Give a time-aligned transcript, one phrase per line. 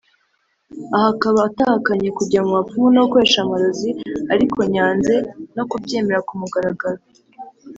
[0.95, 3.89] aha akaba atahakanye kujya mu bapfumu no gukoresha amarozi
[4.33, 5.15] arikonyanze
[5.55, 7.01] no kubyemera ku mugaragaro